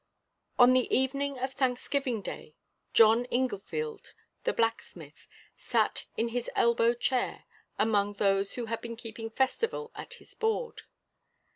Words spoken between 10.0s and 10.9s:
his board.